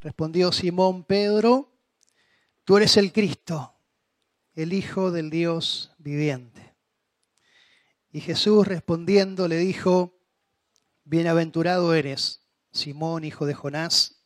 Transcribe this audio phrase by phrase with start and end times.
[0.00, 1.76] Respondió Simón Pedro,
[2.62, 3.74] tú eres el Cristo,
[4.54, 6.76] el Hijo del Dios viviente.
[8.12, 10.20] Y Jesús respondiendo le dijo,
[11.02, 14.22] bienaventurado eres, Simón, hijo de Jonás,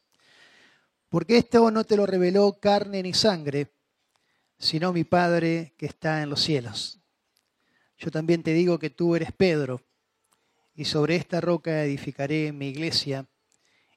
[1.09, 3.73] porque esto no te lo reveló carne ni sangre,
[4.59, 7.01] sino mi Padre que está en los cielos.
[7.97, 9.81] Yo también te digo que tú eres Pedro,
[10.75, 13.27] y sobre esta roca edificaré mi iglesia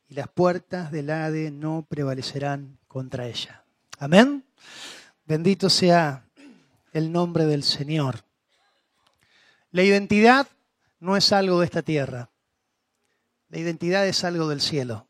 [0.07, 3.63] y las puertas del Hade no prevalecerán contra ella.
[3.97, 4.45] Amén.
[5.25, 6.25] Bendito sea
[6.93, 8.23] el nombre del Señor.
[9.71, 10.47] La identidad
[10.99, 12.29] no es algo de esta tierra.
[13.49, 15.07] La identidad es algo del cielo.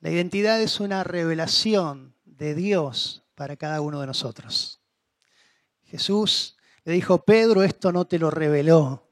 [0.00, 4.80] La identidad es una revelación de Dios para cada uno de nosotros.
[5.84, 9.09] Jesús le dijo, Pedro, esto no te lo reveló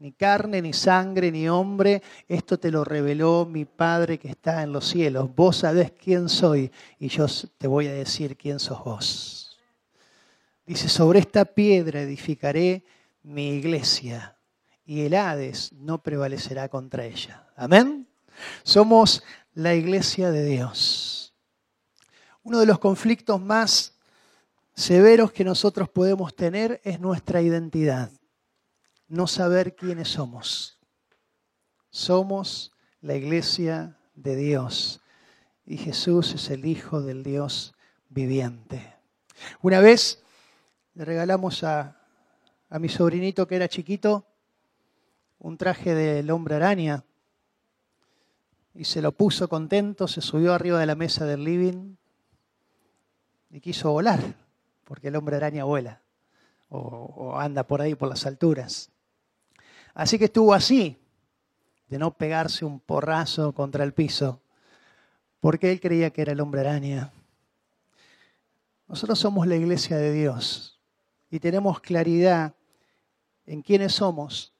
[0.00, 4.72] ni carne, ni sangre, ni hombre, esto te lo reveló mi Padre que está en
[4.72, 5.28] los cielos.
[5.36, 7.26] Vos sabés quién soy y yo
[7.58, 9.58] te voy a decir quién sos vos.
[10.66, 12.82] Dice, sobre esta piedra edificaré
[13.22, 14.36] mi iglesia
[14.86, 17.46] y el Hades no prevalecerá contra ella.
[17.54, 18.08] Amén.
[18.62, 21.34] Somos la iglesia de Dios.
[22.42, 23.98] Uno de los conflictos más
[24.74, 28.10] severos que nosotros podemos tener es nuestra identidad
[29.10, 30.78] no saber quiénes somos.
[31.90, 35.00] Somos la iglesia de Dios
[35.66, 37.74] y Jesús es el Hijo del Dios
[38.08, 38.94] viviente.
[39.62, 40.22] Una vez
[40.94, 42.00] le regalamos a,
[42.68, 44.26] a mi sobrinito que era chiquito
[45.40, 47.04] un traje del hombre araña
[48.74, 51.96] y se lo puso contento, se subió arriba de la mesa del living
[53.50, 54.20] y quiso volar,
[54.84, 56.00] porque el hombre araña vuela
[56.68, 58.92] o, o anda por ahí por las alturas.
[60.00, 60.96] Así que estuvo así,
[61.88, 64.40] de no pegarse un porrazo contra el piso,
[65.40, 67.12] porque él creía que era el hombre araña.
[68.88, 70.80] Nosotros somos la iglesia de Dios
[71.30, 72.54] y tenemos claridad
[73.44, 74.54] en quiénes somos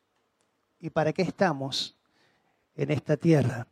[0.79, 1.97] y para qué estamos
[2.75, 3.67] en esta tierra.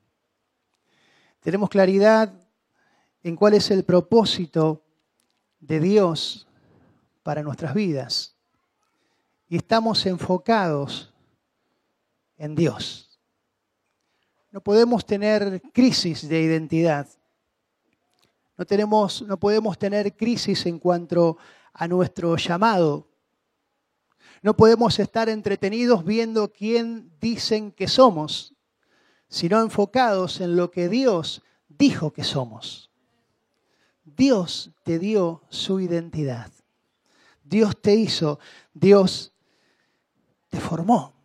[1.40, 2.32] Tenemos claridad
[3.22, 4.82] en cuál es el propósito
[5.60, 6.48] de Dios
[7.22, 8.34] para nuestras vidas.
[9.50, 11.12] Y estamos enfocados
[12.38, 13.20] en Dios.
[14.50, 17.06] No podemos tener crisis de identidad.
[18.56, 21.36] No, tenemos, no podemos tener crisis en cuanto
[21.72, 23.06] a nuestro llamado.
[24.42, 28.54] No podemos estar entretenidos viendo quién dicen que somos,
[29.28, 32.90] sino enfocados en lo que Dios dijo que somos.
[34.04, 36.50] Dios te dio su identidad.
[37.44, 38.38] Dios te hizo,
[38.72, 39.32] Dios
[40.48, 41.17] te formó.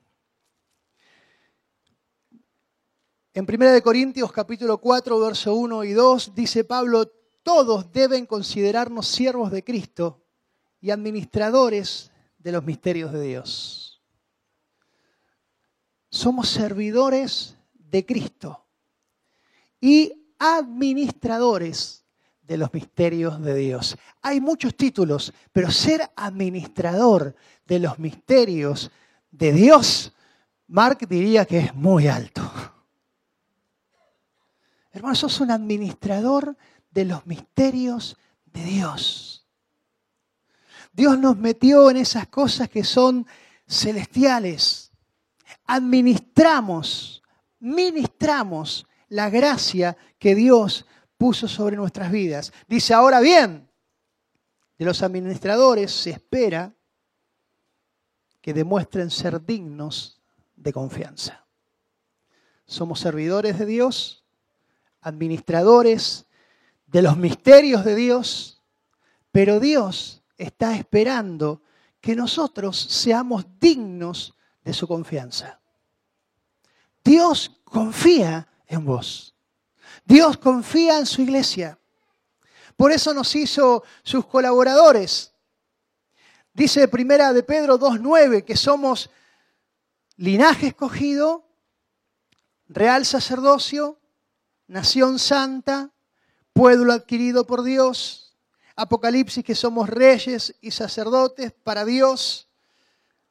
[3.36, 7.12] En 1 Corintios capítulo 4, verso 1 y 2 dice Pablo,
[7.42, 10.24] todos deben considerarnos siervos de Cristo
[10.80, 14.04] y administradores de los misterios de Dios.
[16.12, 18.68] Somos servidores de Cristo
[19.82, 22.06] y administradores
[22.44, 23.98] de los misterios de Dios.
[24.22, 27.36] Hay muchos títulos, pero ser administrador
[27.66, 28.92] de los misterios
[29.32, 30.14] de Dios,
[30.68, 32.44] Mark diría que es muy alto.
[34.94, 36.56] Hermano, sos un administrador
[36.92, 39.48] de los misterios de Dios.
[40.94, 43.26] Dios nos metió en esas cosas que son
[43.68, 44.92] celestiales.
[45.66, 47.24] Administramos,
[47.60, 50.86] ministramos la gracia que Dios
[51.18, 52.54] puso sobre nuestras vidas.
[52.68, 53.68] Dice, ahora bien,
[54.78, 56.76] de los administradores se espera
[58.42, 60.22] que demuestren ser dignos
[60.56, 61.48] de confianza.
[62.68, 64.23] Somos servidores de Dios
[65.04, 66.26] administradores
[66.88, 68.62] de los misterios de Dios,
[69.32, 71.62] pero Dios está esperando
[72.00, 75.60] que nosotros seamos dignos de su confianza.
[77.04, 79.36] Dios confía en vos.
[80.06, 81.80] Dios confía en su iglesia.
[82.76, 85.34] Por eso nos hizo sus colaboradores.
[86.54, 89.10] Dice primera de Pedro 2.9 que somos
[90.18, 91.48] linaje escogido,
[92.68, 94.00] real sacerdocio,
[94.68, 95.92] nación santa,
[96.54, 98.24] pueblo adquirido por Dios,
[98.76, 102.48] Apocalipsis que somos reyes y sacerdotes para Dios,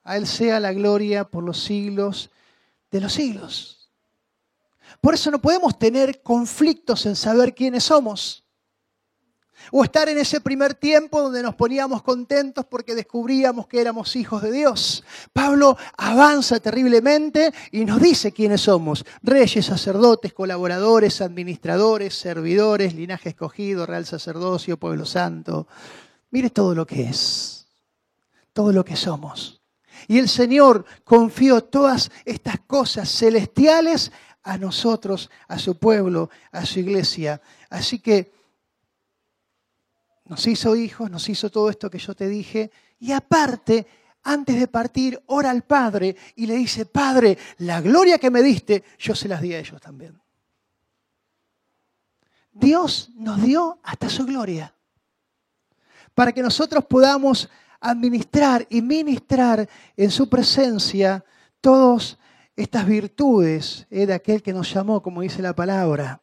[0.05, 2.31] a Él sea la gloria por los siglos
[2.91, 3.91] de los siglos.
[5.01, 8.45] Por eso no podemos tener conflictos en saber quiénes somos.
[9.71, 14.43] O estar en ese primer tiempo donde nos poníamos contentos porque descubríamos que éramos hijos
[14.43, 15.05] de Dios.
[15.33, 19.05] Pablo avanza terriblemente y nos dice quiénes somos.
[19.23, 25.67] Reyes, sacerdotes, colaboradores, administradores, servidores, linaje escogido, real sacerdocio, pueblo santo.
[26.31, 27.67] Mire todo lo que es,
[28.53, 29.61] todo lo que somos.
[30.09, 34.11] Y el Señor confió todas estas cosas celestiales
[34.43, 37.41] a nosotros, a su pueblo, a su iglesia.
[37.71, 38.33] Así que
[40.33, 42.71] nos hizo hijos, nos hizo todo esto que yo te dije.
[42.99, 43.87] Y aparte,
[44.23, 48.83] antes de partir, ora al Padre y le dice, Padre, la gloria que me diste,
[48.99, 50.19] yo se las di a ellos también.
[52.51, 54.75] Dios nos dio hasta su gloria
[56.15, 61.23] para que nosotros podamos administrar y ministrar en su presencia
[61.61, 62.17] todas
[62.57, 66.23] estas virtudes eh, de aquel que nos llamó, como dice la palabra.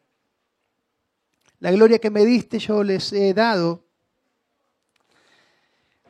[1.59, 3.88] La gloria que me diste yo les he dado.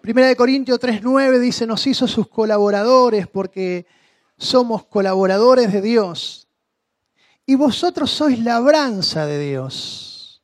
[0.09, 3.85] Primera de Corintios 3:9 dice, nos hizo sus colaboradores porque
[4.39, 6.47] somos colaboradores de Dios.
[7.45, 10.41] Y vosotros sois labranza de Dios.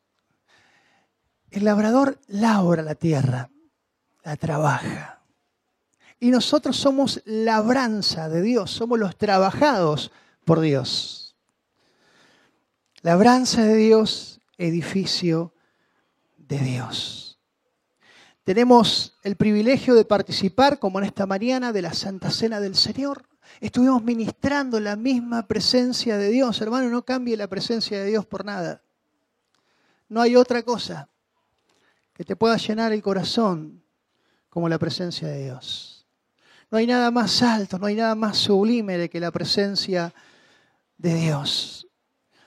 [1.50, 3.50] El labrador labra la tierra
[4.24, 5.24] la trabaja.
[6.20, 10.12] Y nosotros somos labranza de Dios, somos los trabajados
[10.44, 11.36] por Dios.
[13.02, 15.56] Labranza de Dios, edificio
[16.38, 17.25] de Dios.
[18.46, 23.28] Tenemos el privilegio de participar, como en esta mañana, de la Santa Cena del Señor.
[23.60, 26.62] Estuvimos ministrando la misma presencia de Dios.
[26.62, 28.84] Hermano, no cambie la presencia de Dios por nada.
[30.10, 31.10] No hay otra cosa
[32.14, 33.84] que te pueda llenar el corazón
[34.48, 36.06] como la presencia de Dios.
[36.70, 40.14] No hay nada más alto, no hay nada más sublime de que la presencia
[41.00, 41.85] de Dios.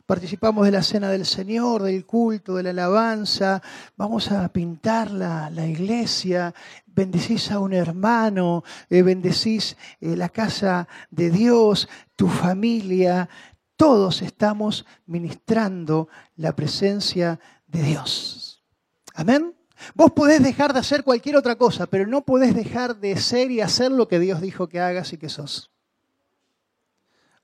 [0.08, 3.60] Participamos de la cena del Señor, del culto, de la alabanza.
[3.94, 6.54] Vamos a pintar la, iglesia.
[6.86, 13.28] Bendecís a un hermano, eh, bendecís eh, la casa de Dios, tu familia.
[13.76, 18.64] Todos estamos ministrando la presencia de Dios.
[19.12, 19.54] Amén.
[19.94, 23.60] Vos podés dejar de hacer cualquier otra cosa, pero no podés dejar de ser y
[23.60, 25.70] hacer lo que Dios dijo que hagas y que sos.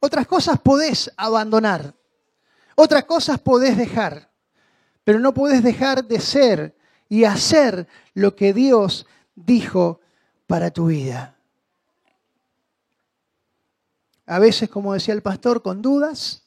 [0.01, 1.95] Otras cosas podés abandonar,
[2.75, 4.31] otras cosas podés dejar,
[5.05, 6.77] pero no podés dejar de ser
[7.09, 10.01] y hacer lo que Dios dijo
[10.47, 11.37] para tu vida.
[14.27, 16.43] A veces, como decía el pastor, con dudas,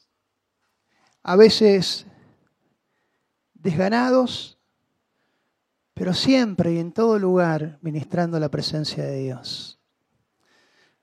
[1.22, 2.06] a veces
[3.54, 4.58] desganados,
[5.94, 9.78] pero siempre y en todo lugar ministrando la presencia de Dios.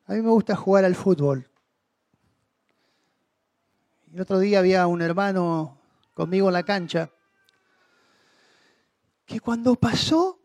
[0.05, 1.50] A mí me gusta jugar al fútbol.
[4.16, 5.78] El otro día había un hermano
[6.14, 7.12] conmigo en la cancha
[9.26, 10.40] que cuando pasó,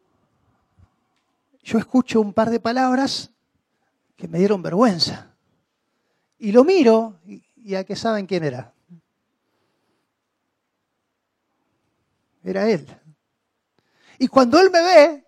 [1.63, 3.31] yo escucho un par de palabras
[4.17, 5.37] que me dieron vergüenza.
[6.37, 8.75] Y lo miro y a que saben quién era.
[12.43, 12.89] Era él.
[14.19, 15.25] Y cuando él me ve,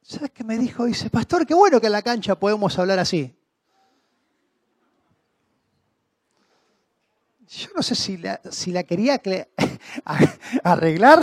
[0.00, 0.86] ¿sabes qué me dijo?
[0.86, 3.36] Dice, pastor, qué bueno que en la cancha podemos hablar así.
[7.50, 9.20] Yo no sé si la, si la quería
[10.64, 11.20] arreglar,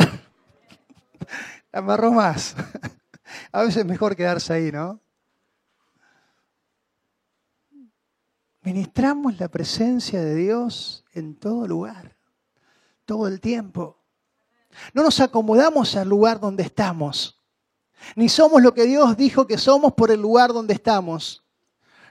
[1.71, 2.53] la amarró más.
[3.51, 4.99] A veces es mejor quedarse ahí, ¿no?
[8.61, 12.17] Ministramos la presencia de Dios en todo lugar,
[13.05, 13.97] todo el tiempo.
[14.93, 17.41] No nos acomodamos al lugar donde estamos.
[18.17, 21.46] Ni somos lo que Dios dijo que somos por el lugar donde estamos.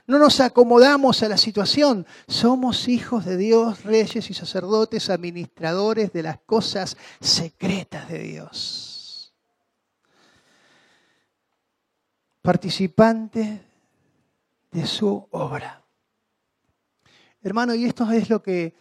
[0.07, 2.07] No nos acomodamos a la situación.
[2.29, 9.33] Somos hijos de Dios, reyes y sacerdotes, administradores de las cosas secretas de Dios.
[12.41, 13.59] Participantes
[14.71, 15.83] de su obra.
[17.41, 18.75] Hermano, y esto es lo que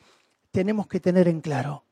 [0.52, 1.82] tenemos que tener en claro.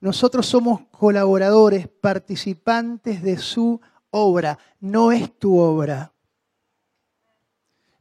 [0.00, 3.80] Nosotros somos colaboradores, participantes de su
[4.10, 4.58] obra.
[4.80, 6.11] No es tu obra.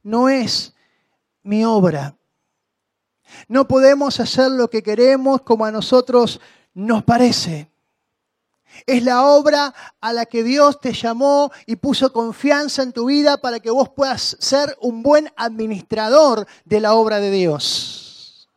[0.03, 0.73] No es
[1.43, 2.15] mi obra.
[3.47, 6.39] No podemos hacer lo que queremos como a nosotros
[6.73, 7.69] nos parece.
[8.85, 13.39] Es la obra a la que Dios te llamó y puso confianza en tu vida
[13.39, 18.49] para que vos puedas ser un buen administrador de la obra de Dios.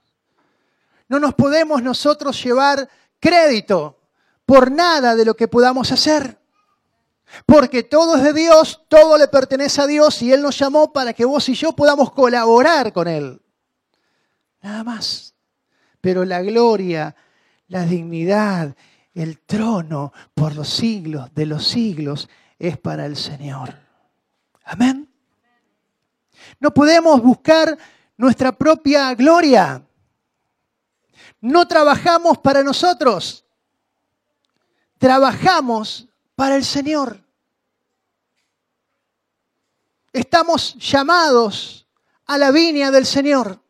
[1.09, 2.89] No nos podemos nosotros llevar
[3.21, 3.99] crédito
[4.47, 6.39] por nada de lo que podamos hacer.
[7.47, 11.13] Porque todo es de Dios, todo le pertenece a Dios y Él nos llamó para
[11.13, 13.41] que vos y yo podamos colaborar con Él.
[14.63, 15.35] Nada más.
[16.01, 17.15] Pero la gloria,
[17.69, 18.75] la dignidad,
[19.15, 23.75] el trono por los siglos de los siglos es para el Señor.
[24.65, 25.09] Amén.
[26.61, 27.77] No podemos buscar
[28.17, 29.83] nuestra propia gloria.
[31.41, 33.45] No trabajamos para nosotros.
[34.99, 37.24] Trabajamos para el Señor.
[40.15, 41.89] Estamos llamados
[42.27, 43.61] a la viña del Señor.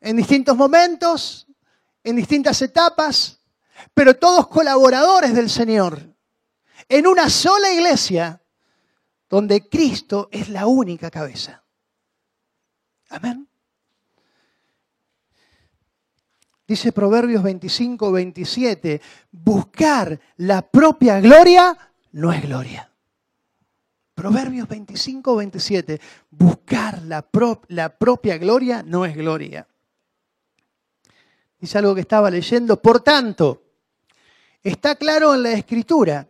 [0.00, 1.46] En distintos momentos,
[2.02, 3.38] en distintas etapas,
[3.92, 6.02] pero todos colaboradores del Señor.
[6.88, 8.40] En una sola iglesia
[9.28, 11.62] donde Cristo es la única cabeza.
[13.10, 13.46] Amén.
[16.66, 19.02] Dice Proverbios 25, 27,
[19.32, 21.76] buscar la propia gloria
[22.12, 22.91] no es gloria.
[24.22, 26.00] Proverbios 25, 27,
[26.30, 27.26] buscar la,
[27.66, 29.66] la propia gloria no es gloria.
[31.58, 32.80] Dice algo que estaba leyendo.
[32.80, 33.64] Por tanto,
[34.62, 36.28] está claro en la escritura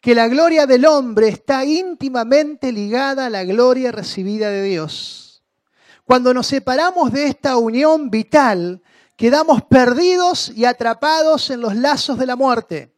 [0.00, 5.44] que la gloria del hombre está íntimamente ligada a la gloria recibida de Dios.
[6.06, 8.80] Cuando nos separamos de esta unión vital,
[9.14, 12.93] quedamos perdidos y atrapados en los lazos de la muerte.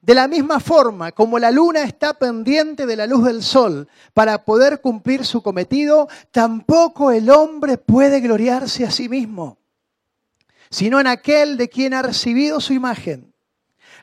[0.00, 4.44] De la misma forma como la luna está pendiente de la luz del sol para
[4.44, 9.58] poder cumplir su cometido, tampoco el hombre puede gloriarse a sí mismo,
[10.70, 13.34] sino en aquel de quien ha recibido su imagen.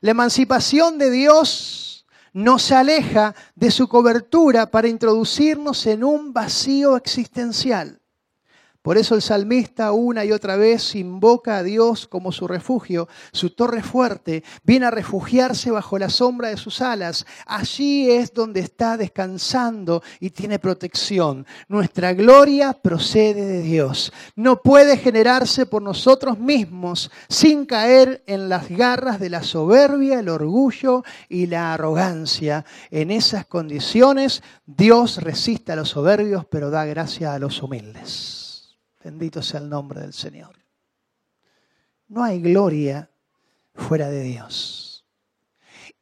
[0.02, 8.00] La emancipación de Dios nos aleja de su cobertura para introducirnos en un vacío existencial.
[8.88, 13.50] Por eso el salmista una y otra vez invoca a Dios como su refugio, su
[13.50, 17.26] torre fuerte, viene a refugiarse bajo la sombra de sus alas.
[17.46, 21.46] Allí es donde está descansando y tiene protección.
[21.68, 24.14] Nuestra gloria procede de Dios.
[24.38, 30.30] No puede generarse por nosotros mismos sin caer en las garras de la soberbia, el
[30.30, 32.64] orgullo y la arrogancia.
[32.90, 38.47] En esas condiciones Dios resiste a los soberbios, pero da gracia a los humildes.
[39.08, 40.54] Bendito sea el nombre del Señor.
[42.10, 43.10] No hay gloria
[43.74, 45.06] fuera de Dios.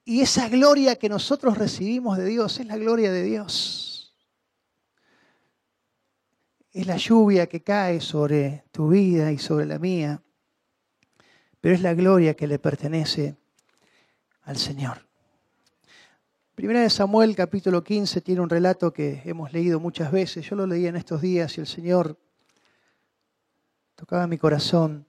[0.03, 4.15] Y esa gloria que nosotros recibimos de Dios es la gloria de Dios.
[6.71, 10.23] Es la lluvia que cae sobre tu vida y sobre la mía.
[11.61, 13.35] Pero es la gloria que le pertenece
[14.45, 15.07] al Señor.
[16.55, 20.49] Primera de Samuel capítulo 15 tiene un relato que hemos leído muchas veces.
[20.49, 22.17] Yo lo leí en estos días y el Señor
[23.95, 25.05] tocaba mi corazón.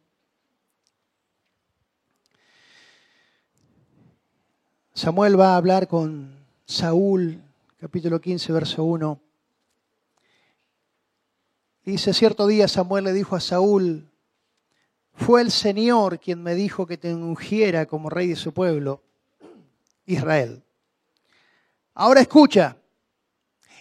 [4.95, 7.43] Samuel va a hablar con Saúl,
[7.79, 9.21] capítulo 15, verso 1.
[11.85, 14.09] Dice, cierto día Samuel le dijo a Saúl,
[15.13, 19.03] fue el Señor quien me dijo que te ungiera como rey de su pueblo,
[20.07, 20.63] Israel.
[21.95, 22.77] Ahora escucha.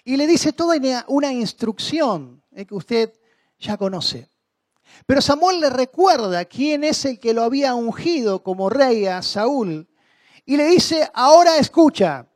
[0.03, 3.13] Y le dice toda una instrucción eh, que usted
[3.59, 4.29] ya conoce.
[5.05, 9.87] Pero Samuel le recuerda quién es el que lo había ungido como rey a Saúl
[10.45, 12.27] y le dice, ahora escucha.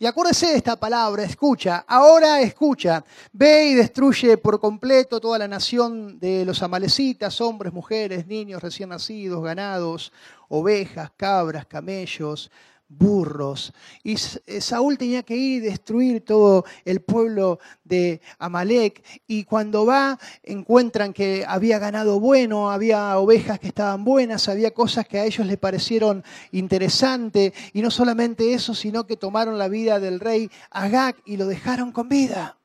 [0.00, 3.04] Y acuérdese de esta palabra, escucha, ahora escucha.
[3.32, 8.90] Ve y destruye por completo toda la nación de los amalecitas, hombres, mujeres, niños recién
[8.90, 10.12] nacidos, ganados,
[10.48, 12.48] ovejas, cabras, camellos,
[12.88, 13.72] burros.
[14.02, 19.02] Y eh, Saúl tenía que ir y destruir todo el pueblo de Amalek.
[19.26, 25.06] Y cuando va, encuentran que había ganado bueno, había ovejas que estaban buenas, había cosas
[25.06, 27.52] que a ellos les parecieron interesantes.
[27.72, 31.92] Y no solamente eso, sino que tomaron la vida del rey Agag y lo dejaron
[31.92, 32.58] con vida.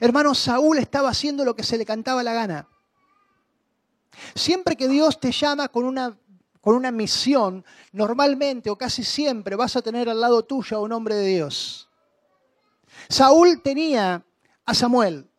[0.00, 2.68] Hermano, Saúl estaba haciendo lo que se le cantaba la gana.
[4.34, 6.18] Siempre que Dios te llama con una
[6.60, 10.92] con una misión, normalmente o casi siempre vas a tener al lado tuyo a un
[10.92, 11.88] hombre de Dios.
[13.08, 14.24] Saúl tenía
[14.64, 15.30] a Samuel,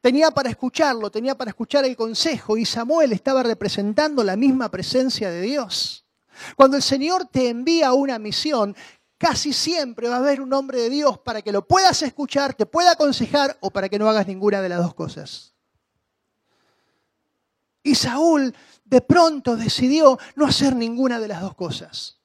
[0.00, 5.30] tenía para escucharlo, tenía para escuchar el consejo y Samuel estaba representando la misma presencia
[5.30, 6.04] de Dios.
[6.56, 8.74] Cuando el Señor te envía una misión,
[9.18, 12.66] casi siempre va a haber un hombre de Dios para que lo puedas escuchar, te
[12.66, 15.54] pueda aconsejar o para que no hagas ninguna de las dos cosas.
[17.82, 18.54] Y Saúl
[18.92, 22.18] de pronto decidió no hacer ninguna de las dos cosas.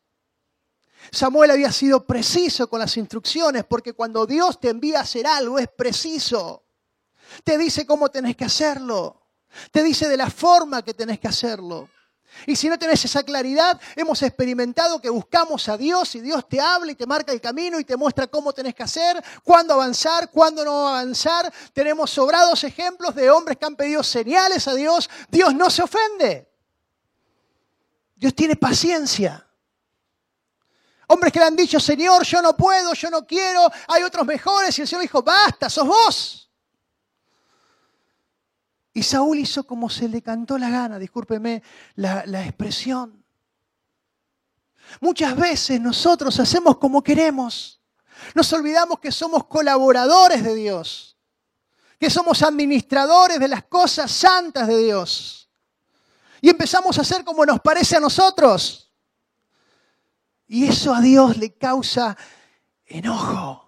[1.14, 5.58] Samuel había sido preciso con las instrucciones porque cuando Dios te envía a hacer algo
[5.60, 6.66] es preciso.
[7.46, 9.30] Te dice cómo tenés que hacerlo.
[9.72, 11.90] Te dice de la forma que tenés que hacerlo.
[12.46, 16.60] Y si no tenés esa claridad, hemos experimentado que buscamos a Dios y Dios te
[16.60, 20.30] habla y te marca el camino y te muestra cómo tenés que hacer, cuándo avanzar,
[20.32, 21.50] cuándo no avanzar.
[21.72, 25.10] Tenemos sobrados ejemplos de hombres que han pedido señales a Dios.
[25.30, 26.47] Dios no se ofende.
[28.18, 29.48] Dios tiene paciencia.
[31.08, 34.78] Hombres que le han dicho, Señor, yo no puedo, yo no quiero, hay otros mejores.
[34.78, 36.52] Y el Señor dijo, basta, sos vos.
[38.92, 41.62] Y Saúl hizo como se le cantó la gana, discúlpeme
[41.96, 43.24] la, la expresión.
[45.00, 47.80] Muchas veces nosotros hacemos como queremos.
[48.34, 51.16] Nos olvidamos que somos colaboradores de Dios,
[52.00, 55.37] que somos administradores de las cosas santas de Dios.
[56.42, 58.92] Y empezamos a hacer como nos parece a nosotros.
[60.48, 62.18] Y eso a Dios le causa
[62.86, 63.68] enojo.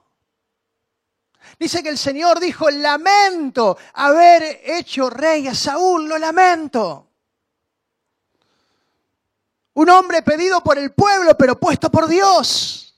[1.59, 7.07] Dice que el Señor dijo, lamento haber hecho rey a Saúl, lo lamento.
[9.73, 12.88] Un hombre pedido por el pueblo, pero puesto por Dios.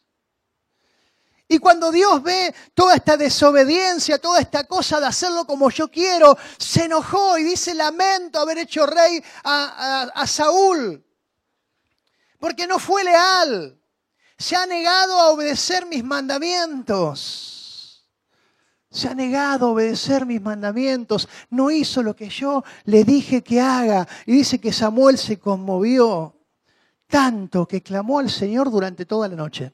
[1.52, 6.38] Y cuando Dios ve toda esta desobediencia, toda esta cosa de hacerlo como yo quiero,
[6.58, 11.06] se enojó y dice, lamento haber hecho rey a, a Saúl,
[12.40, 13.78] porque no fue leal,
[14.38, 18.08] se ha negado a obedecer mis mandamientos
[18.90, 23.62] se ha negado a obedecer mis mandamientos, no hizo lo que yo le dije que
[23.62, 24.06] haga.
[24.26, 26.36] Y dice que Samuel se conmovió
[27.08, 29.72] tanto que clamó al Señor durante toda la noche.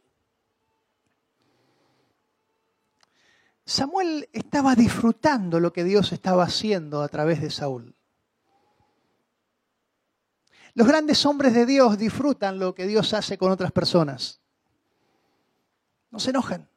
[3.67, 7.93] Samuel estaba disfrutando lo que Dios estaba haciendo a través de Saúl.
[10.73, 14.39] Los grandes hombres de Dios disfrutan lo que Dios hace con otras personas.
[16.11, 16.69] No se enojan.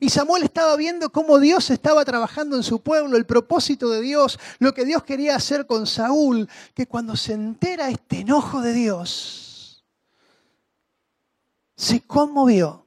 [0.00, 4.38] Y Samuel estaba viendo cómo Dios estaba trabajando en su pueblo, el propósito de Dios,
[4.58, 9.82] lo que Dios quería hacer con Saúl, que cuando se entera este enojo de Dios,
[11.74, 12.84] se conmovió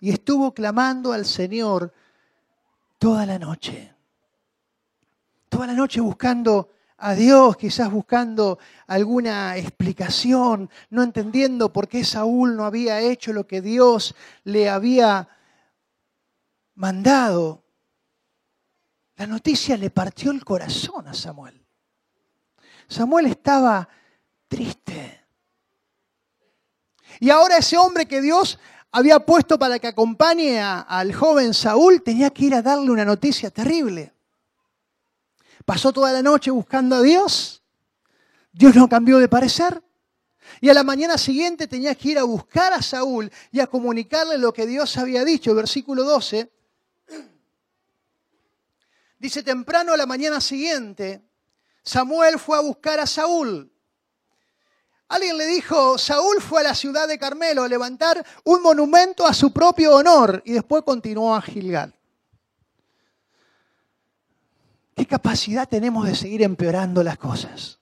[0.00, 1.92] y estuvo clamando al Señor
[2.98, 3.94] toda la noche.
[5.48, 12.56] Toda la noche buscando a Dios, quizás buscando alguna explicación, no entendiendo por qué Saúl
[12.56, 15.28] no había hecho lo que Dios le había
[16.74, 17.64] mandado,
[19.16, 21.62] la noticia le partió el corazón a Samuel.
[22.88, 23.88] Samuel estaba
[24.48, 25.26] triste.
[27.18, 28.58] Y ahora ese hombre que Dios
[28.92, 33.50] había puesto para que acompañe al joven Saúl tenía que ir a darle una noticia
[33.50, 34.12] terrible.
[35.64, 37.62] Pasó toda la noche buscando a Dios.
[38.52, 39.82] Dios no cambió de parecer.
[40.60, 44.36] Y a la mañana siguiente tenía que ir a buscar a Saúl y a comunicarle
[44.36, 45.54] lo que Dios había dicho.
[45.54, 46.50] Versículo 12.
[49.18, 51.22] Dice, temprano a la mañana siguiente,
[51.84, 53.69] Samuel fue a buscar a Saúl.
[55.10, 59.34] Alguien le dijo, Saúl fue a la ciudad de Carmelo a levantar un monumento a
[59.34, 61.92] su propio honor y después continuó a Gilgal.
[64.94, 67.80] ¿Qué capacidad tenemos de seguir empeorando las cosas?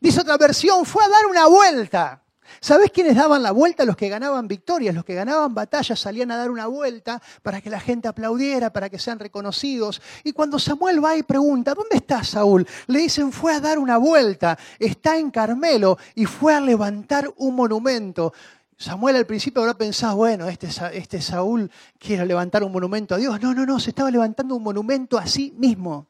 [0.00, 2.24] Dice otra versión, fue a dar una vuelta.
[2.60, 3.84] ¿Sabés quiénes daban la vuelta?
[3.84, 7.70] Los que ganaban victorias, los que ganaban batallas salían a dar una vuelta para que
[7.70, 10.02] la gente aplaudiera, para que sean reconocidos.
[10.24, 12.66] Y cuando Samuel va y pregunta, ¿dónde está Saúl?
[12.86, 17.54] Le dicen, fue a dar una vuelta, está en Carmelo y fue a levantar un
[17.54, 18.32] monumento.
[18.76, 23.40] Samuel al principio habrá pensado, bueno, este, este Saúl quiere levantar un monumento a Dios.
[23.40, 26.06] No, no, no, se estaba levantando un monumento a sí mismo.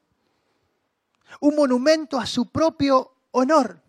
[1.40, 3.87] Un monumento a su propio honor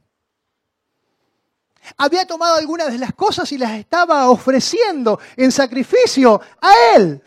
[1.97, 7.21] había tomado algunas de las cosas y las estaba ofreciendo en sacrificio a Él.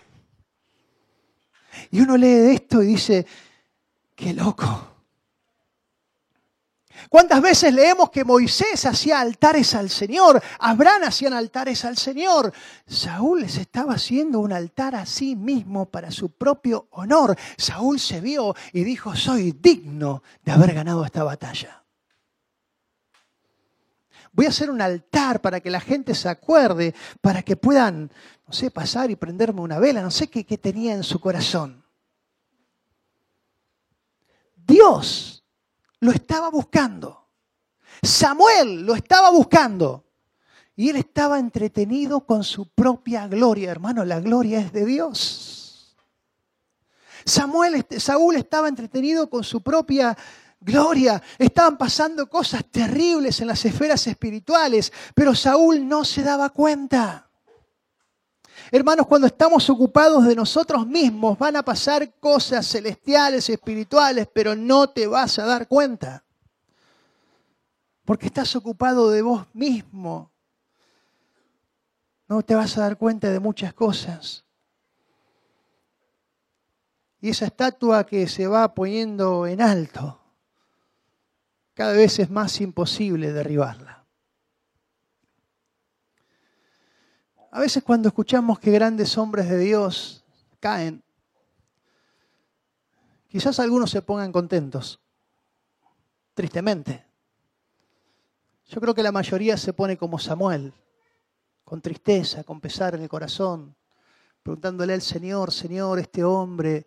[1.91, 3.27] Y uno lee esto y dice,
[4.15, 4.89] qué loco.
[7.09, 10.43] ¿Cuántas veces leemos que Moisés hacía altares al Señor?
[10.61, 12.53] Abraham hacían altares al Señor.
[12.87, 17.37] Saúl les estaba haciendo un altar a sí mismo para su propio honor.
[17.59, 21.82] Saúl se vio y dijo, soy digno de haber ganado esta batalla
[24.33, 28.11] voy a hacer un altar para que la gente se acuerde, para que puedan,
[28.47, 31.85] no sé, pasar y prenderme una vela, no sé qué, tenía en su corazón.
[34.57, 35.45] Dios
[36.01, 37.29] lo estaba buscando.
[38.03, 40.05] Samuel lo estaba buscando.
[40.75, 43.71] Y él estaba entretenido con su propia gloria.
[43.71, 45.97] Hermano, la gloria es de Dios.
[47.25, 50.17] Samuel, Saúl estaba entretenido con su propia
[50.65, 57.29] gloria, estaban pasando cosas terribles en las esferas espirituales, pero Saúl no se daba cuenta.
[58.71, 64.89] Hermanos, cuando estamos ocupados de nosotros mismos van a pasar cosas celestiales, espirituales, pero no
[64.89, 66.25] te vas a dar cuenta.
[68.05, 70.31] Porque estás ocupado de vos mismo.
[72.29, 74.45] No te vas a dar cuenta de muchas cosas.
[77.21, 80.22] Y esa estatua que se va poniendo en alto
[81.75, 84.05] cada vez es más imposible derribarla.
[87.51, 90.25] A veces cuando escuchamos que grandes hombres de Dios
[90.59, 91.03] caen,
[93.29, 95.01] quizás algunos se pongan contentos,
[96.35, 97.05] tristemente.
[98.67, 100.73] Yo creo que la mayoría se pone como Samuel,
[101.63, 103.77] con tristeza, con pesar en el corazón,
[104.43, 106.87] preguntándole al Señor, Señor, este hombre.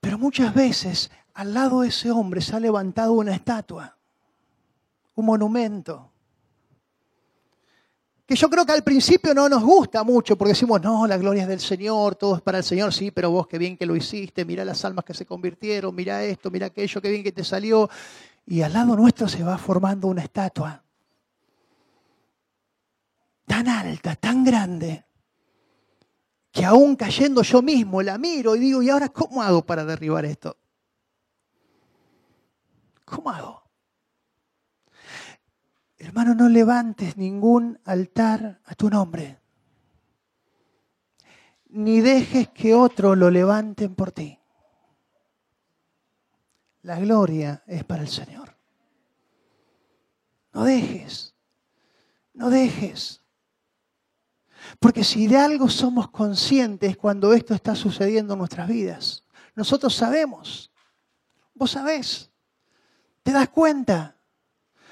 [0.00, 3.96] Pero muchas veces al lado de ese hombre se ha levantado una estatua,
[5.14, 6.12] un monumento,
[8.26, 11.42] que yo creo que al principio no nos gusta mucho, porque decimos, no, la gloria
[11.42, 13.96] es del Señor, todo es para el Señor, sí, pero vos qué bien que lo
[13.96, 17.44] hiciste, mira las almas que se convirtieron, mira esto, mira aquello, qué bien que te
[17.44, 17.90] salió.
[18.46, 20.82] Y al lado nuestro se va formando una estatua
[23.46, 25.04] tan alta, tan grande,
[26.50, 30.24] que aún cayendo yo mismo la miro y digo, ¿y ahora cómo hago para derribar
[30.24, 30.56] esto?
[33.14, 33.62] ¿Cómo hago?
[35.98, 39.38] Hermano, no levantes ningún altar a tu nombre,
[41.68, 44.38] ni dejes que otro lo levanten por ti.
[46.80, 48.56] La gloria es para el Señor.
[50.54, 51.34] No dejes,
[52.32, 53.22] no dejes.
[54.80, 60.72] Porque si de algo somos conscientes cuando esto está sucediendo en nuestras vidas, nosotros sabemos,
[61.54, 62.31] vos sabés,
[63.22, 64.16] te das cuenta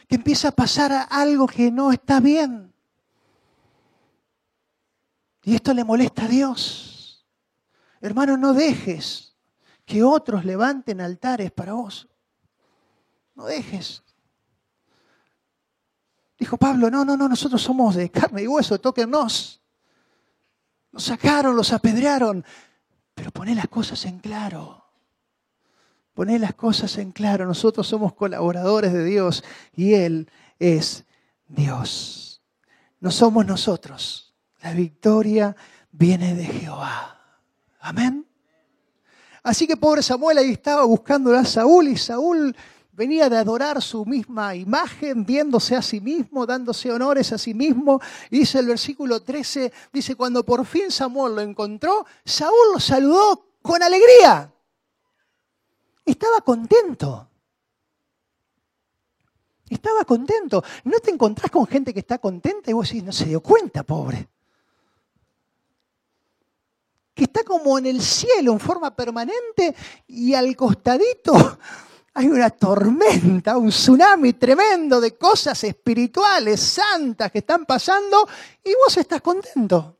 [0.09, 2.73] que empieza a pasar algo que no está bien.
[5.43, 7.27] Y esto le molesta a Dios.
[8.01, 9.37] Hermano, no dejes
[9.85, 12.09] que otros levanten altares para vos.
[13.35, 14.03] No dejes.
[16.38, 19.61] Dijo Pablo, no, no, no, nosotros somos de carne y hueso, tóquennos.
[20.93, 22.45] Nos sacaron, los apedrearon,
[23.14, 24.80] pero poné las cosas en claro.
[26.14, 27.46] Poné las cosas en claro.
[27.46, 29.44] Nosotros somos colaboradores de Dios
[29.75, 31.05] y Él es
[31.49, 32.42] Dios.
[33.01, 34.35] No somos nosotros.
[34.62, 35.57] La victoria
[35.90, 37.18] viene de Jehová.
[37.81, 38.27] Amén.
[39.42, 42.55] Así que pobre Samuel ahí estaba buscando a Saúl y Saúl
[42.92, 47.99] venía de adorar su misma imagen, viéndose a sí mismo, dándose honores a sí mismo.
[48.31, 53.46] Y dice el versículo 13, dice, cuando por fin Samuel lo encontró, Saúl lo saludó
[53.62, 54.53] con alegría.
[56.04, 57.28] Estaba contento.
[59.68, 60.64] Estaba contento.
[60.84, 63.84] ¿No te encontrás con gente que está contenta y vos decís, no se dio cuenta,
[63.84, 64.28] pobre?
[67.14, 69.74] Que está como en el cielo en forma permanente
[70.08, 71.32] y al costadito
[72.14, 78.28] hay una tormenta, un tsunami tremendo de cosas espirituales, santas que están pasando
[78.64, 79.99] y vos estás contento.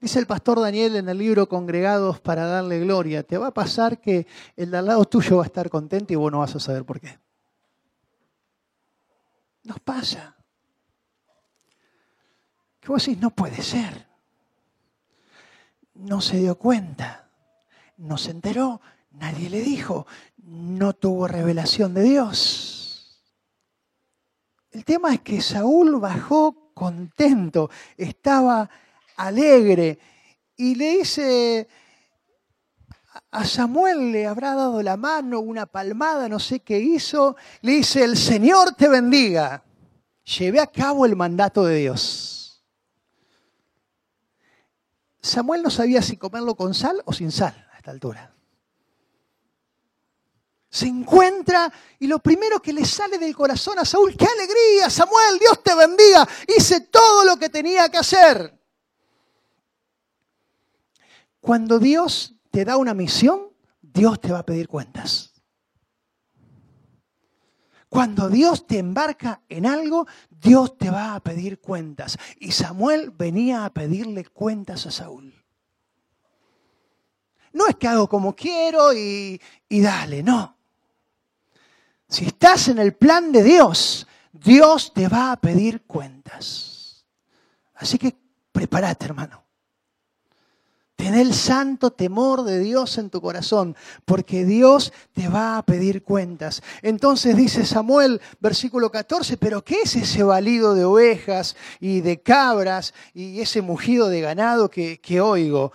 [0.00, 4.00] Dice el pastor Daniel en el libro Congregados para darle gloria, te va a pasar
[4.00, 6.60] que el de al lado tuyo va a estar contento y vos no vas a
[6.60, 7.18] saber por qué.
[9.62, 10.36] Nos pasa.
[12.80, 14.08] Que vos decís, no puede ser.
[15.92, 17.28] No se dio cuenta,
[17.98, 20.06] no se enteró, nadie le dijo,
[20.38, 23.22] no tuvo revelación de Dios.
[24.70, 28.70] El tema es que Saúl bajó contento, estaba
[29.26, 29.98] alegre.
[30.56, 31.68] Y le dice,
[33.30, 37.36] a Samuel le habrá dado la mano, una palmada, no sé qué hizo.
[37.62, 39.64] Le dice, el Señor te bendiga.
[40.38, 42.62] Llevé a cabo el mandato de Dios.
[45.22, 48.34] Samuel no sabía si comerlo con sal o sin sal a esta altura.
[50.70, 55.38] Se encuentra y lo primero que le sale del corazón a Saúl, qué alegría, Samuel,
[55.38, 56.26] Dios te bendiga.
[56.46, 58.59] Hice todo lo que tenía que hacer.
[61.40, 63.48] Cuando Dios te da una misión,
[63.80, 65.30] Dios te va a pedir cuentas.
[67.88, 72.16] Cuando Dios te embarca en algo, Dios te va a pedir cuentas.
[72.38, 75.34] Y Samuel venía a pedirle cuentas a Saúl.
[77.52, 80.56] No es que hago como quiero y, y dale, no.
[82.08, 87.04] Si estás en el plan de Dios, Dios te va a pedir cuentas.
[87.74, 88.16] Así que
[88.52, 89.49] prepárate, hermano.
[91.00, 96.02] Ten el santo temor de Dios en tu corazón, porque Dios te va a pedir
[96.02, 96.62] cuentas.
[96.82, 102.92] Entonces dice Samuel, versículo 14, pero ¿qué es ese balido de ovejas y de cabras
[103.14, 105.72] y ese mugido de ganado que, oigo?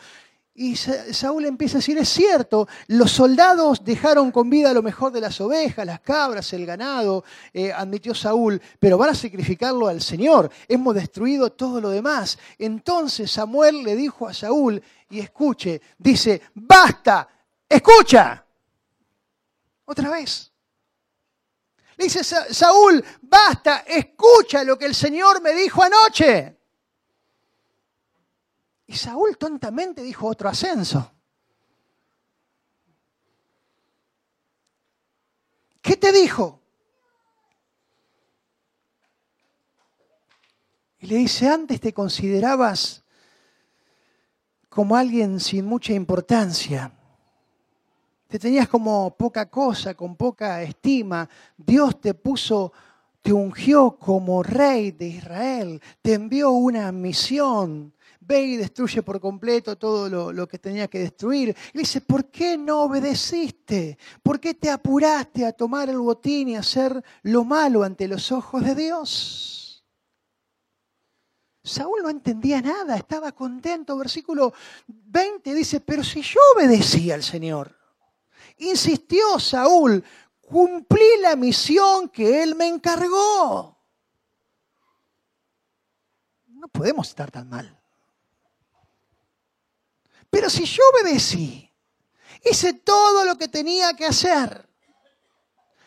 [0.53, 5.21] Y Saúl empieza a decir, es cierto, los soldados dejaron con vida lo mejor de
[5.21, 10.51] las ovejas, las cabras, el ganado, eh, admitió Saúl, pero van a sacrificarlo al Señor.
[10.67, 12.37] Hemos destruido todo lo demás.
[12.59, 17.27] Entonces Samuel le dijo a Saúl, y escuche, dice, basta,
[17.67, 18.45] escucha.
[19.85, 20.51] Otra vez.
[21.97, 26.59] Le dice Saúl, basta, escucha lo que el Señor me dijo anoche.
[28.87, 31.11] Y Saúl tontamente dijo otro ascenso.
[35.81, 36.61] ¿Qué te dijo?
[40.99, 43.04] Y le dice, antes te considerabas
[44.75, 46.91] como alguien sin mucha importancia.
[48.27, 51.29] Te tenías como poca cosa, con poca estima.
[51.55, 52.73] Dios te puso,
[53.21, 57.93] te ungió como rey de Israel, te envió una misión.
[58.19, 61.55] Ve y destruye por completo todo lo, que tenía que destruir.
[61.73, 63.97] Y dice, ¿por qué no obedeciste?
[64.21, 68.61] ¿Por qué te apuraste a tomar el botín y hacer lo malo ante los ojos
[68.61, 69.64] de Dios?
[71.65, 73.97] Saúl no entendía nada, estaba contento.
[73.97, 74.53] Versículo
[74.87, 77.75] 20 dice, pero si yo obedecía al Señor,
[78.57, 80.03] insistió Saúl,
[80.41, 83.79] cumplí la misión que él me encargó.
[86.47, 87.75] No podemos estar tan mal.
[90.29, 91.71] Pero si yo obedecí,
[92.43, 94.69] hice todo lo que tenía que hacer.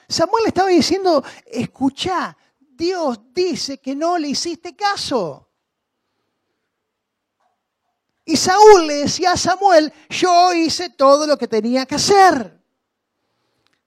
[0.09, 5.48] Samuel estaba diciendo, escucha, Dios dice que no le hiciste caso.
[8.29, 12.63] Y Saúl le decía a Samuel, yo hice todo lo que tenía que hacer.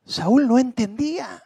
[0.03, 1.43] Saúl no entendía.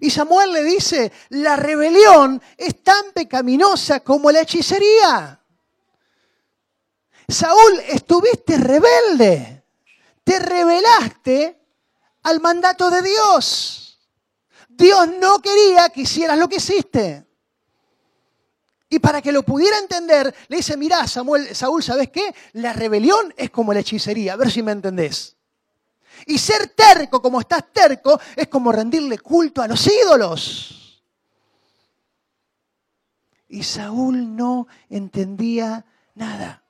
[0.00, 5.40] Y Samuel le dice, la rebelión es tan pecaminosa como la hechicería.
[7.26, 9.64] Saúl, estuviste rebelde,
[10.22, 11.64] te rebelaste
[12.24, 14.06] al mandato de Dios.
[14.68, 17.25] Dios no quería que hicieras lo que hiciste.
[18.88, 22.34] Y para que lo pudiera entender, le dice, mirá, Samuel, Saúl, ¿sabes qué?
[22.52, 25.36] La rebelión es como la hechicería, a ver si me entendés.
[26.26, 31.02] Y ser terco como estás terco es como rendirle culto a los ídolos.
[33.48, 36.62] Y Saúl no entendía nada.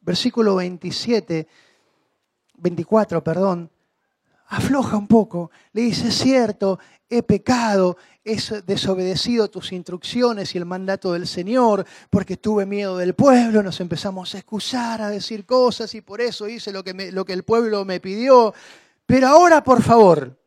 [0.00, 1.46] Versículo 27,
[2.54, 3.70] 24, perdón
[4.48, 11.12] afloja un poco, le dice, cierto, he pecado, he desobedecido tus instrucciones y el mandato
[11.12, 16.00] del Señor, porque tuve miedo del pueblo, nos empezamos a excusar, a decir cosas y
[16.00, 18.54] por eso hice lo que, el pueblo me pidió.
[19.06, 20.38] Pero ahora, por favor,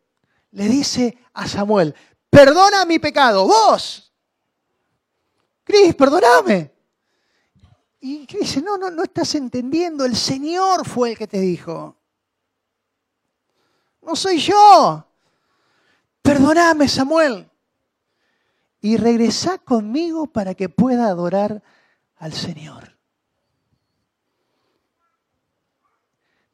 [0.52, 1.94] le dice a Samuel,
[2.30, 4.12] perdona mi pecado, vos.
[5.64, 6.72] Cris, perdóname.
[8.00, 12.01] Y dice, no, no, no estás entendiendo, el Señor fue el que te dijo.
[14.02, 15.06] No soy yo.
[16.22, 17.50] Perdóname, Samuel.
[18.82, 21.62] Y regresa conmigo para que pueda adorar
[22.18, 22.98] al Señor.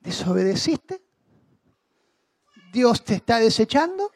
[0.01, 1.01] ¿Desobedeciste?
[2.71, 4.11] ¿Dios te está desechando?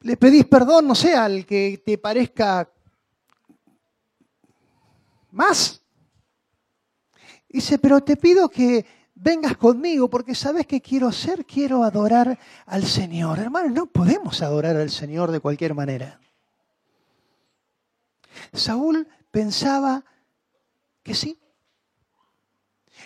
[0.00, 2.70] ¿Le pedís perdón, no sé, al que te parezca
[5.30, 5.82] más?
[7.48, 8.86] Dice, pero te pido que
[9.20, 13.38] vengas conmigo porque sabes que quiero hacer, quiero adorar al Señor.
[13.38, 16.20] Hermanos, no podemos adorar al Señor de cualquier manera.
[18.52, 20.04] Saúl pensaba
[21.02, 21.38] que sí.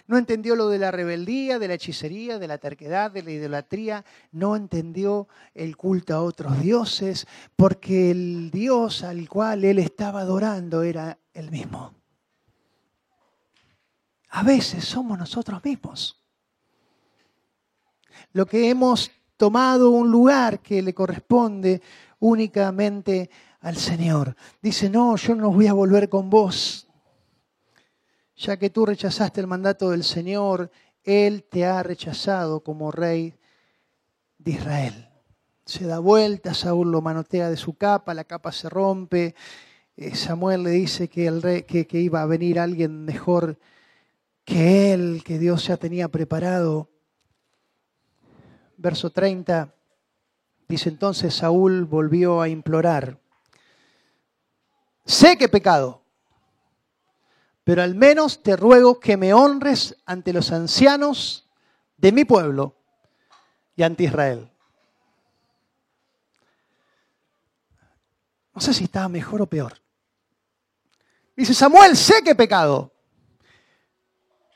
[0.07, 4.05] No entendió lo de la rebeldía, de la hechicería, de la terquedad, de la idolatría.
[4.33, 10.83] No entendió el culto a otros dioses, porque el Dios al cual él estaba adorando
[10.83, 12.02] era el mismo
[14.33, 16.19] a veces somos nosotros mismos.
[18.33, 21.83] Lo que hemos tomado un lugar que le corresponde
[22.19, 23.29] únicamente
[23.61, 24.35] al Señor.
[24.63, 26.89] Dice, no, yo no voy a volver con vos.
[28.37, 30.71] Ya que tú rechazaste el mandato del Señor,
[31.05, 33.35] Él te ha rechazado como rey
[34.39, 35.11] de Israel.
[35.67, 39.35] Se da vuelta, Saúl lo manotea de su capa, la capa se rompe.
[39.95, 43.59] Eh, Samuel le dice que, el rey, que, que iba a venir alguien mejor
[44.45, 46.91] que Él, que Dios ya tenía preparado.
[48.77, 49.75] Verso 30
[50.69, 53.21] dice entonces Saúl volvió a implorar,
[55.05, 56.03] sé que pecado,
[57.63, 61.49] pero al menos te ruego que me honres ante los ancianos
[61.97, 62.75] de mi pueblo
[63.77, 64.51] y ante Israel.
[68.55, 69.81] No sé si estaba mejor o peor.
[71.37, 72.92] Dice Samuel, sé que pecado,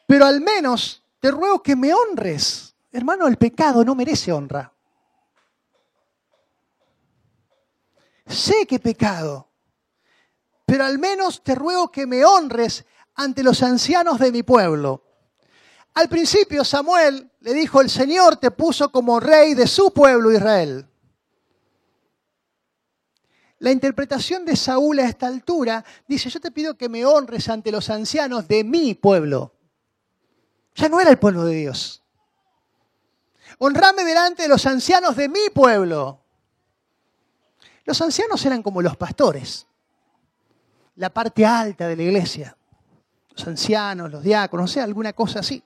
[0.07, 2.75] pero al menos te ruego que me honres.
[2.93, 4.73] Hermano, el pecado no merece honra.
[8.27, 9.45] Sé que pecado.
[10.65, 12.85] pero al menos te ruego que me honres
[13.15, 15.03] ante los ancianos de mi pueblo.
[15.95, 20.87] Al principio Samuel le dijo, el Señor te puso como rey de su pueblo Israel.
[23.61, 27.73] La interpretación de Saúl a esta altura dice, yo te pido que me honres ante
[27.73, 29.56] los ancianos de mi pueblo.
[30.77, 32.03] Ya no era el pueblo de Dios.
[33.59, 36.21] Honrame delante de los ancianos de mi pueblo.
[37.85, 39.67] Los ancianos eran como los pastores,
[40.97, 42.57] la parte alta de la iglesia.
[43.31, 45.63] Los ancianos, los diáconos, o sea, alguna cosa así.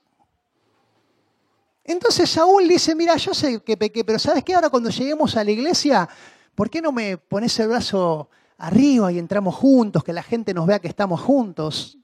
[1.83, 4.53] Entonces Saúl dice, mira, yo sé que pequé, pero ¿sabes qué?
[4.53, 6.07] Ahora cuando lleguemos a la iglesia,
[6.55, 10.67] ¿por qué no me pones el brazo arriba y entramos juntos, que la gente nos
[10.67, 11.97] vea que estamos juntos?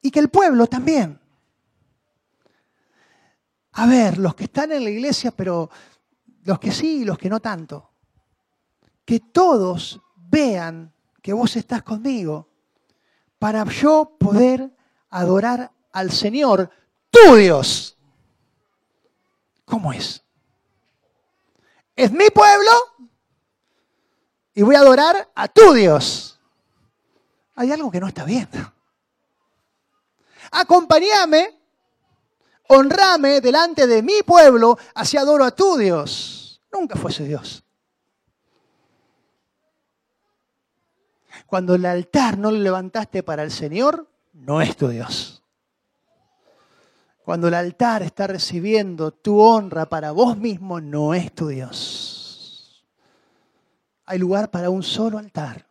[0.00, 1.18] Y que el pueblo también.
[3.78, 5.70] A ver, los que están en la iglesia, pero
[6.42, 7.92] los que sí y los que no tanto.
[9.04, 12.48] Que todos vean que vos estás conmigo
[13.38, 14.68] para yo poder
[15.10, 16.68] adorar al Señor,
[17.08, 17.96] tu Dios.
[19.64, 20.24] ¿Cómo es?
[21.94, 22.72] Es mi pueblo
[24.54, 26.40] y voy a adorar a tu Dios.
[27.54, 28.48] Hay algo que no está bien.
[30.50, 31.57] Acompáñame,
[32.68, 36.62] honrame delante de mi pueblo, así adoro a tu Dios.
[36.72, 37.64] Nunca fue ese Dios.
[41.46, 45.42] Cuando el altar no lo levantaste para el Señor, no es tu Dios.
[47.24, 52.86] Cuando el altar está recibiendo tu honra para vos mismo, no es tu Dios.
[54.06, 55.66] Hay lugar para un solo altar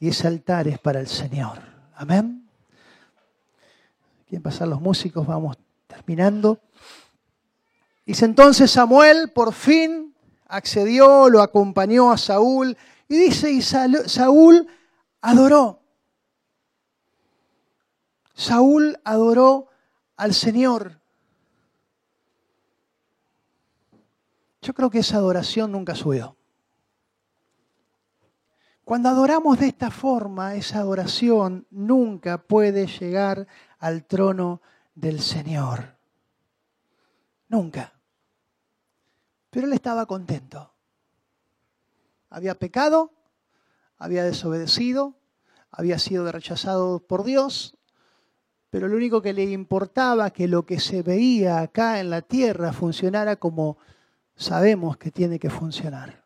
[0.00, 1.58] y ese altar es para el Señor.
[1.94, 2.48] Amén.
[4.26, 5.56] Quieren pasar los músicos, vamos
[5.88, 6.60] terminando.
[8.06, 10.14] Dice entonces Samuel, por fin
[10.46, 12.76] accedió, lo acompañó a Saúl
[13.08, 14.68] y dice, y Saúl
[15.20, 15.82] adoró.
[18.34, 19.68] Saúl adoró
[20.16, 21.00] al Señor.
[24.62, 26.36] Yo creo que esa adoración nunca subió.
[28.84, 33.46] Cuando adoramos de esta forma, esa adoración nunca puede llegar
[33.78, 34.62] al trono
[34.98, 35.96] del Señor.
[37.48, 37.92] Nunca.
[39.50, 40.74] Pero él estaba contento.
[42.30, 43.12] Había pecado,
[43.96, 45.14] había desobedecido,
[45.70, 47.76] había sido rechazado por Dios,
[48.70, 52.72] pero lo único que le importaba que lo que se veía acá en la tierra
[52.72, 53.78] funcionara como
[54.36, 56.24] sabemos que tiene que funcionar.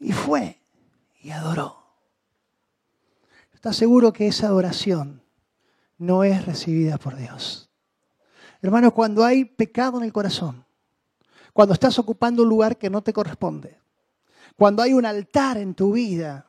[0.00, 0.60] Y fue
[1.20, 1.84] y adoró.
[3.54, 5.22] ¿Estás seguro que esa adoración
[5.98, 7.70] no es recibida por Dios?
[8.62, 10.64] Hermanos, cuando hay pecado en el corazón,
[11.52, 13.78] cuando estás ocupando un lugar que no te corresponde,
[14.56, 16.48] cuando hay un altar en tu vida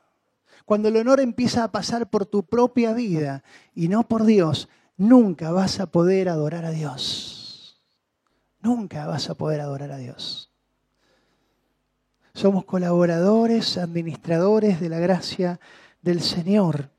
[0.70, 3.44] cuando el honor empieza a pasar por tu propia vida
[3.74, 7.82] y no por Dios, nunca vas a poder adorar a Dios.
[8.62, 10.52] Nunca vas a poder adorar a Dios.
[12.36, 15.60] Somos colaboradores, administradores de la gracia
[16.04, 16.92] del Señor,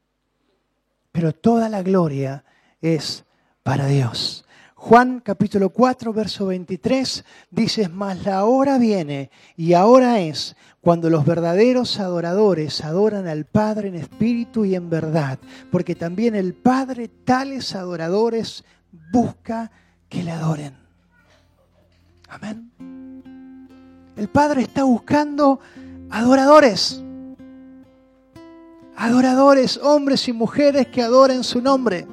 [1.12, 2.44] pero toda la gloria
[2.80, 3.24] es
[3.62, 4.44] para Dios.
[4.74, 11.26] Juan capítulo 4, verso 23 dice, mas la hora viene y ahora es cuando los
[11.26, 15.38] verdaderos adoradores adoran al Padre en espíritu y en verdad,
[15.70, 18.64] porque también el Padre tales adoradores
[19.12, 19.70] busca
[20.08, 20.74] que le adoren.
[22.30, 22.70] Amén.
[24.16, 25.60] El Padre está buscando
[26.08, 27.02] adoradores.
[29.00, 32.06] Adoradores, hombres y mujeres que adoren su nombre.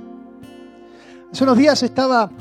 [1.29, 2.31] Hace unos días estaba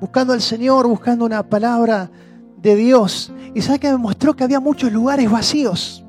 [0.00, 2.10] buscando al Señor, buscando una palabra
[2.56, 3.30] de Dios.
[3.54, 6.04] Y sabe que me mostró que había muchos lugares vacíos.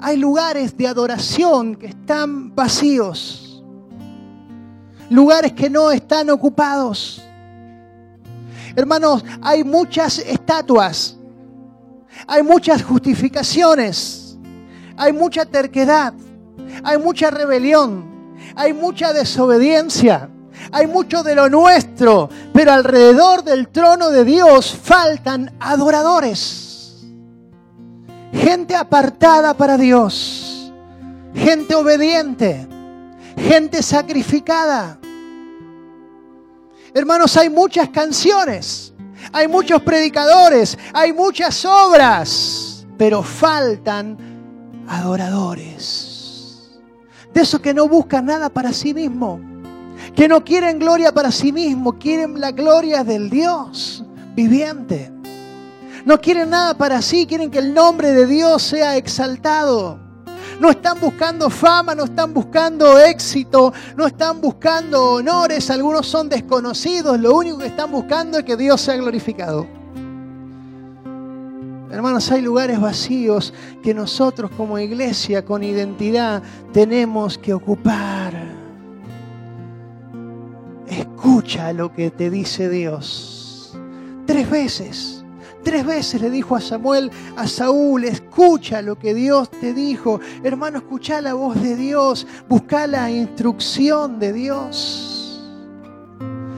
[0.00, 3.62] Hay lugares de adoración que están vacíos.
[5.10, 7.22] Lugares que no están ocupados.
[8.74, 11.18] Hermanos, hay muchas estatuas.
[12.26, 14.25] Hay muchas justificaciones.
[14.96, 16.12] Hay mucha terquedad.
[16.82, 18.04] Hay mucha rebelión.
[18.54, 20.30] Hay mucha desobediencia
[20.72, 27.04] hay mucho de lo nuestro, pero alrededor del trono de Dios faltan adoradores.
[28.32, 30.72] Gente apartada para Dios,
[31.34, 32.66] gente obediente,
[33.36, 34.98] gente sacrificada.
[36.92, 38.92] Hermanos, hay muchas canciones,
[39.32, 44.35] hay muchos predicadores, hay muchas obras, pero faltan
[44.88, 46.78] adoradores.
[47.32, 49.40] De esos que no buscan nada para sí mismo
[50.14, 55.12] que no quieren gloria para sí mismos, quieren la gloria del Dios viviente.
[56.04, 59.98] No quieren nada para sí, quieren que el nombre de Dios sea exaltado.
[60.60, 67.20] No están buscando fama, no están buscando éxito, no están buscando honores, algunos son desconocidos,
[67.20, 69.66] lo único que están buscando es que Dios sea glorificado.
[71.90, 78.34] Hermanos, hay lugares vacíos que nosotros como iglesia con identidad tenemos que ocupar.
[80.88, 83.78] Escucha lo que te dice Dios.
[84.26, 85.24] Tres veces,
[85.62, 90.20] tres veces le dijo a Samuel, a Saúl, escucha lo que Dios te dijo.
[90.42, 95.40] Hermano, escucha la voz de Dios, busca la instrucción de Dios.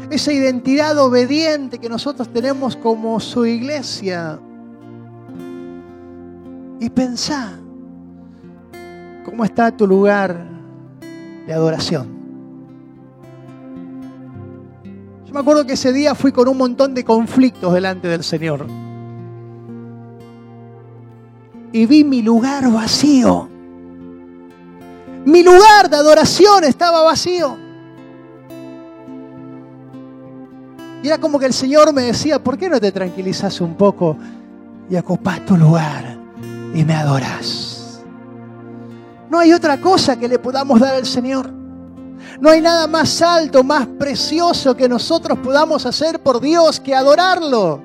[0.08, 4.40] Esa identidad obediente que nosotros tenemos como su iglesia
[6.80, 7.52] y pensá
[9.24, 10.46] cómo está tu lugar
[11.46, 12.18] de adoración.
[15.26, 18.66] Yo me acuerdo que ese día fui con un montón de conflictos delante del Señor.
[21.72, 23.48] Y vi mi lugar vacío.
[25.26, 27.58] Mi lugar de adoración estaba vacío.
[31.02, 34.16] Y era como que el Señor me decía, ¿por qué no te tranquilizas un poco
[34.88, 36.17] y ocupás tu lugar?
[36.74, 38.00] Y me adoras.
[39.30, 41.50] No hay otra cosa que le podamos dar al Señor.
[42.40, 47.82] No hay nada más alto, más precioso que nosotros podamos hacer por Dios que adorarlo.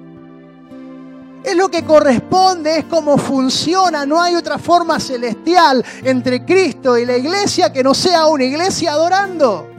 [1.43, 4.05] Es lo que corresponde, es como funciona.
[4.05, 8.93] No hay otra forma celestial entre Cristo y la iglesia que no sea una iglesia
[8.93, 9.69] adorando.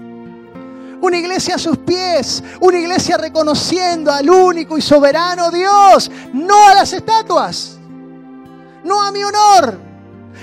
[1.00, 6.74] Una iglesia a sus pies, una iglesia reconociendo al único y soberano Dios, no a
[6.74, 7.73] las estatuas
[8.84, 9.78] no a mi honor,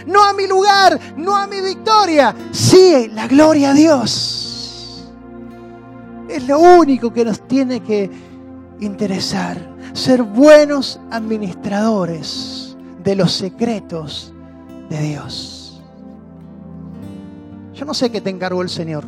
[0.05, 5.09] no a mi lugar, no a mi victoria, sí la gloria a Dios.
[6.27, 8.09] Es lo único que nos tiene que
[8.79, 9.57] interesar,
[9.93, 14.33] ser buenos administradores de los secretos
[14.89, 15.81] de Dios.
[17.73, 19.05] Yo no sé qué te encargó el Señor.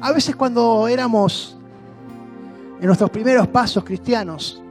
[0.00, 1.56] A veces cuando éramos
[2.80, 4.63] en nuestros primeros pasos cristianos,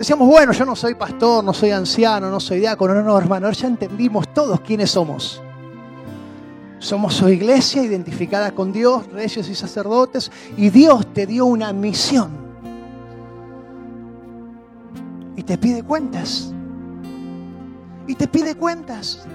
[0.00, 3.52] Decíamos, bueno, yo no soy pastor, no soy anciano, no soy diácono, no, no, hermano,
[3.52, 5.42] ya entendimos todos quiénes somos.
[6.78, 12.30] Somos su iglesia identificada con Dios, reyes y sacerdotes, y Dios te dio una misión.
[15.36, 16.50] Y te pide cuentas.
[18.06, 19.26] Y te pide cuentas.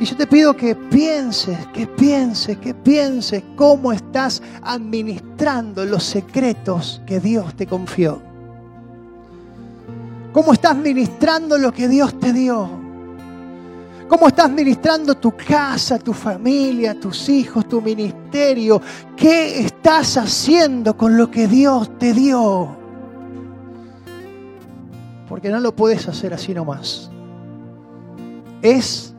[0.00, 7.02] Y yo te pido que pienses, que pienses, que pienses cómo estás administrando los secretos
[7.04, 8.29] que Dios te confió.
[10.32, 12.68] ¿Cómo estás ministrando lo que Dios te dio?
[14.08, 18.80] ¿Cómo estás ministrando tu casa, tu familia, tus hijos, tu ministerio?
[19.16, 22.76] ¿Qué estás haciendo con lo que Dios te dio?
[25.28, 27.08] Porque no lo puedes hacer así nomás.
[28.62, 29.14] Es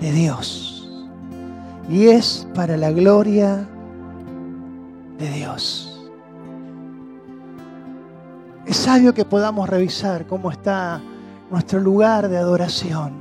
[0.00, 1.06] de Dios.
[1.88, 3.68] Y es para la gloria
[5.18, 5.93] de Dios.
[8.66, 11.00] Es sabio que podamos revisar cómo está
[11.50, 13.12] nuestro lugar de adoración.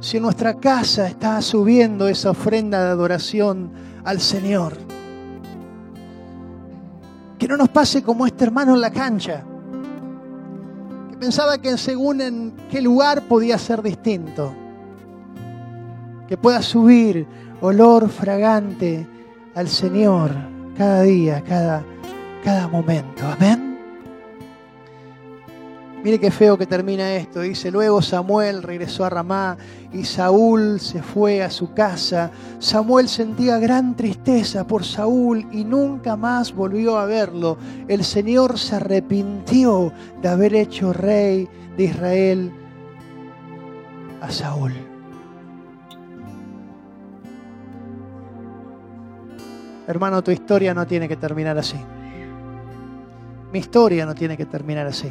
[0.00, 3.70] Si en nuestra casa está subiendo esa ofrenda de adoración
[4.04, 4.74] al Señor.
[7.38, 9.44] Que no nos pase como este hermano en la cancha,
[11.10, 14.54] que pensaba que según en qué lugar podía ser distinto.
[16.26, 17.26] Que pueda subir
[17.60, 19.06] olor fragante
[19.54, 20.30] al Señor
[20.78, 21.84] cada día, cada
[22.46, 23.26] cada momento.
[23.26, 23.76] Amén.
[26.04, 27.40] Mire qué feo que termina esto.
[27.40, 29.56] Dice, luego Samuel regresó a Ramá
[29.92, 32.30] y Saúl se fue a su casa.
[32.60, 37.58] Samuel sentía gran tristeza por Saúl y nunca más volvió a verlo.
[37.88, 39.92] El Señor se arrepintió
[40.22, 42.52] de haber hecho rey de Israel
[44.20, 44.72] a Saúl.
[49.88, 51.76] Hermano, tu historia no tiene que terminar así.
[53.56, 55.10] Mi historia no tiene que terminar así.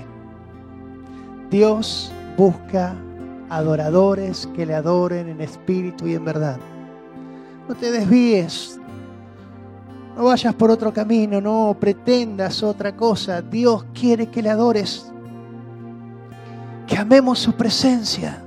[1.50, 2.93] Dios busca
[3.50, 6.60] adoradores que le adoren en espíritu y en verdad.
[7.68, 8.80] No te desvíes.
[10.16, 13.41] No vayas por otro camino, no pretendas otra cosa.
[13.41, 15.12] Dios quiere que le adores.
[16.86, 18.43] Que amemos su presencia.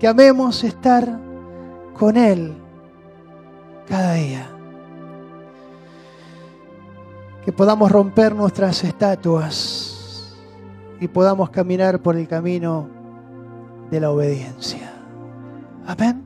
[0.00, 1.16] Que amemos estar
[1.96, 2.54] con Él
[3.86, 4.50] cada día
[7.44, 10.36] que podamos romper nuestras estatuas
[11.00, 12.88] y podamos caminar por el camino
[13.90, 14.92] de la obediencia.
[15.86, 16.22] Amén.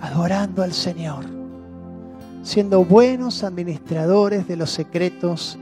[0.00, 1.24] Adorando al Señor,
[2.42, 5.58] siendo buenos administradores de los secretos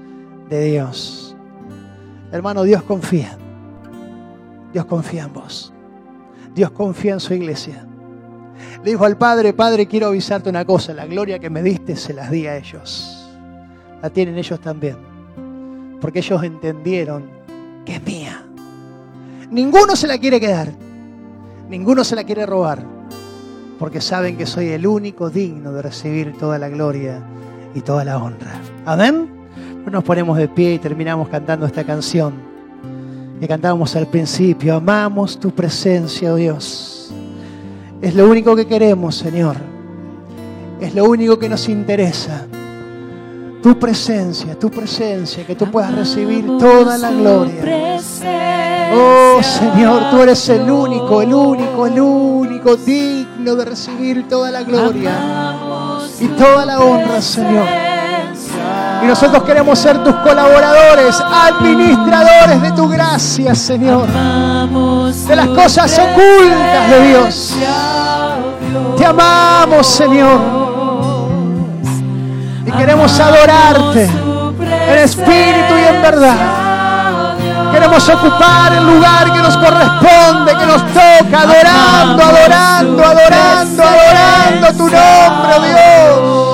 [0.48, 1.36] de Dios.
[2.30, 3.36] Hermano, Dios confía.
[4.72, 5.72] Dios confía en vos.
[6.55, 7.86] Dios confía en su iglesia.
[8.84, 12.12] Le dijo al Padre, Padre, quiero avisarte una cosa, la gloria que me diste se
[12.14, 13.23] las di a ellos.
[14.05, 14.98] La tienen ellos también.
[15.98, 17.24] Porque ellos entendieron
[17.86, 18.44] que es mía.
[19.50, 20.70] Ninguno se la quiere quedar.
[21.70, 22.84] Ninguno se la quiere robar.
[23.78, 27.22] Porque saben que soy el único digno de recibir toda la gloria
[27.74, 28.61] y toda la honra.
[28.84, 29.26] Amén.
[29.90, 32.34] Nos ponemos de pie y terminamos cantando esta canción
[33.40, 34.74] que cantábamos al principio.
[34.74, 37.11] Amamos tu presencia, oh Dios.
[38.02, 39.57] Es lo único que queremos, Señor.
[40.78, 42.46] Es lo único que nos interesa.
[43.64, 47.98] Tu presencia, tu presencia, que tú puedas recibir toda la gloria.
[48.92, 54.64] Oh Señor, tú eres el único, el único, el único digno de recibir toda la
[54.64, 55.12] gloria
[56.20, 57.66] y toda la honra, Señor.
[59.02, 64.06] Y nosotros queremos ser tus colaboradores, administradores de tu gracia, Señor.
[65.26, 67.56] De las cosas ocultas de Dios.
[68.98, 70.63] Te amamos, Señor.
[72.78, 74.10] Queremos adorarte
[74.88, 76.36] en espíritu y en verdad.
[77.72, 84.84] Queremos ocupar el lugar que nos corresponde, que nos toca, adorando, adorando, adorando, adorando tu
[84.84, 86.44] nombre, oh Dios.